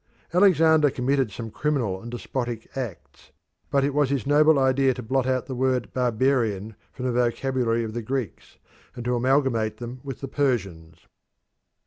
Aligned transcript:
Alexander 0.33 0.89
committed 0.89 1.29
some 1.29 1.51
criminal 1.51 2.01
and 2.01 2.09
despotic 2.09 2.75
acts, 2.75 3.29
but 3.69 3.83
it 3.83 3.93
was 3.93 4.09
his 4.09 4.25
noble 4.25 4.57
idea 4.57 4.95
to 4.95 5.03
blot 5.03 5.27
out 5.27 5.45
the 5.45 5.53
word 5.53 5.93
"barbarian" 5.93 6.75
from 6.91 7.05
the 7.05 7.11
vocabulary 7.11 7.83
of 7.83 7.93
the 7.93 8.01
Greeks, 8.01 8.57
and 8.95 9.05
to 9.05 9.13
amalgamate 9.15 9.77
them 9.77 9.99
with 10.03 10.19
the 10.19 10.27
Persians. 10.27 11.05